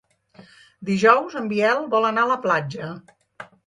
[0.89, 2.95] Dijous en Biel vol anar a la platja.